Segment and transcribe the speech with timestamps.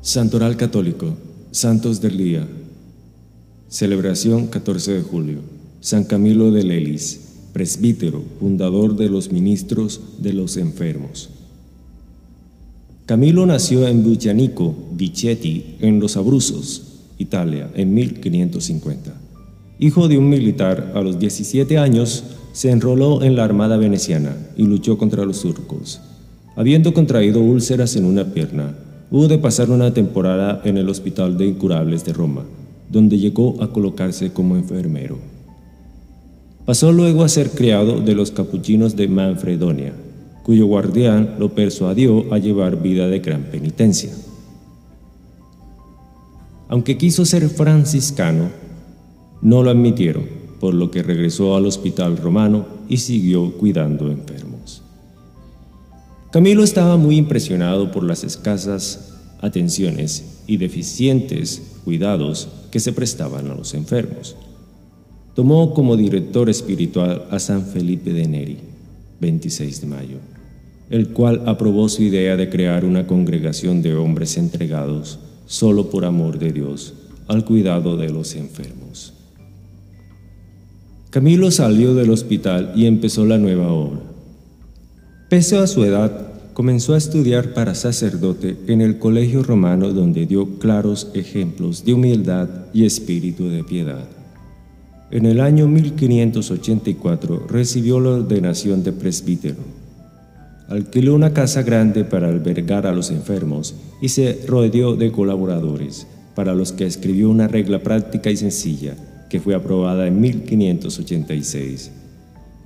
[0.00, 1.16] Santoral Católico,
[1.50, 2.46] Santos del Día.
[3.68, 5.40] Celebración 14 de julio.
[5.80, 7.20] San Camilo de Lelis,
[7.52, 11.30] presbítero, fundador de los ministros de los enfermos.
[13.06, 19.12] Camilo nació en Buccianico, Vicetti, en los Abruzos, Italia, en 1550.
[19.78, 24.64] Hijo de un militar, a los 17 años se enroló en la Armada veneciana y
[24.66, 26.00] luchó contra los turcos.
[26.56, 28.74] Habiendo contraído úlceras en una pierna,
[29.10, 32.44] hubo de pasar una temporada en el Hospital de Incurables de Roma,
[32.90, 35.18] donde llegó a colocarse como enfermero.
[36.64, 39.92] Pasó luego a ser criado de los capuchinos de Manfredonia,
[40.44, 44.12] cuyo guardián lo persuadió a llevar vida de gran penitencia.
[46.68, 48.48] Aunque quiso ser franciscano,
[49.42, 50.24] no lo admitieron
[50.58, 54.55] por lo que regresó al hospital romano y siguió cuidando enfermos.
[56.36, 63.54] Camilo estaba muy impresionado por las escasas atenciones y deficientes cuidados que se prestaban a
[63.54, 64.36] los enfermos.
[65.34, 68.58] Tomó como director espiritual a San Felipe de Neri,
[69.18, 70.18] 26 de mayo,
[70.90, 76.38] el cual aprobó su idea de crear una congregación de hombres entregados solo por amor
[76.38, 76.92] de Dios
[77.28, 79.14] al cuidado de los enfermos.
[81.08, 84.00] Camilo salió del hospital y empezó la nueva obra.
[85.30, 86.25] Pese a su edad,
[86.56, 92.48] comenzó a estudiar para sacerdote en el colegio romano donde dio claros ejemplos de humildad
[92.72, 94.08] y espíritu de piedad.
[95.10, 99.58] En el año 1584 recibió la ordenación de presbítero.
[100.70, 106.54] Alquiló una casa grande para albergar a los enfermos y se rodeó de colaboradores, para
[106.54, 108.94] los que escribió una regla práctica y sencilla
[109.28, 111.90] que fue aprobada en 1586.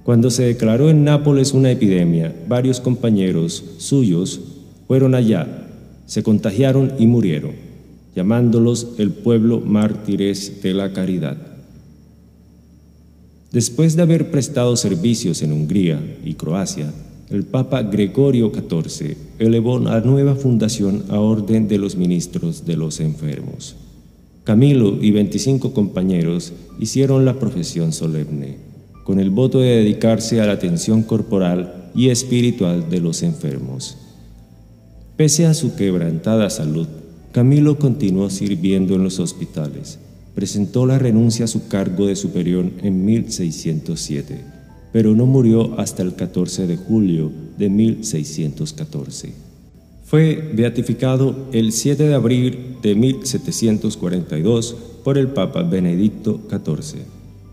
[0.05, 4.41] Cuando se declaró en Nápoles una epidemia, varios compañeros suyos
[4.87, 5.69] fueron allá,
[6.07, 7.53] se contagiaron y murieron,
[8.17, 11.37] llamándolos el pueblo mártires de la caridad.
[13.53, 16.93] Después de haber prestado servicios en Hungría y Croacia,
[17.31, 23.01] el Papa Gregorio XIV elevó la nueva fundación a orden de los ministros de los
[23.01, 23.77] enfermos.
[24.45, 28.70] Camilo y 25 compañeros hicieron la profesión solemne,
[29.05, 33.97] con el voto de dedicarse a la atención corporal y espiritual de los enfermos.
[35.17, 36.87] Pese a su quebrantada salud,
[37.33, 39.99] Camilo continuó sirviendo en los hospitales.
[40.35, 44.41] Presentó la renuncia a su cargo de superior en 1607,
[44.93, 49.33] pero no murió hasta el 14 de julio de 1614.
[50.05, 57.03] Fue beatificado el 7 de abril de 1742 por el Papa Benedicto XIV,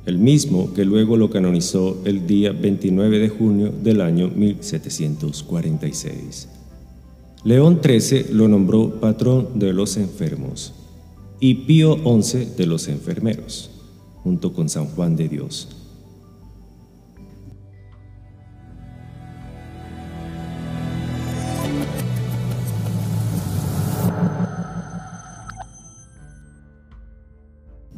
[0.08, 6.48] el mismo que luego lo canonizó el día 29 de junio del año 1746.
[7.44, 10.74] León XIII lo nombró patrón de los enfermos
[11.42, 13.70] y Pío XI de los enfermeros,
[14.24, 15.68] junto con San Juan de Dios.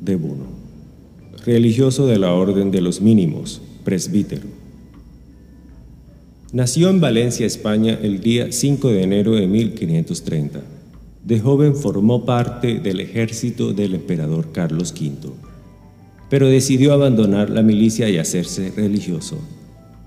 [0.02, 0.46] de Buno,
[1.50, 4.44] religioso de la Orden de los Mínimos, presbítero.
[6.54, 10.62] Nació en Valencia, España, el día 5 de enero de 1530.
[11.24, 15.32] De joven formó parte del ejército del emperador Carlos V,
[16.30, 19.40] pero decidió abandonar la milicia y hacerse religioso.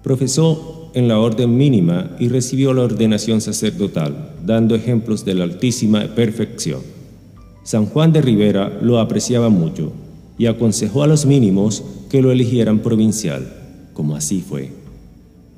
[0.05, 6.15] Profesó en la orden mínima y recibió la ordenación sacerdotal, dando ejemplos de la altísima
[6.15, 6.81] perfección.
[7.65, 9.93] San Juan de Rivera lo apreciaba mucho
[10.39, 13.53] y aconsejó a los mínimos que lo eligieran provincial,
[13.93, 14.71] como así fue.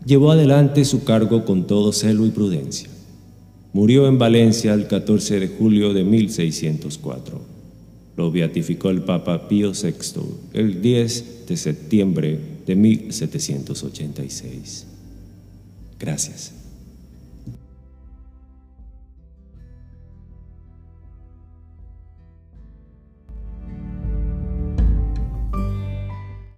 [0.05, 2.89] Llevó adelante su cargo con todo celo y prudencia.
[3.73, 7.41] Murió en Valencia el 14 de julio de 1604.
[8.17, 9.95] Lo beatificó el Papa Pío VI
[10.53, 14.87] el 10 de septiembre de 1786.
[15.99, 16.64] Gracias.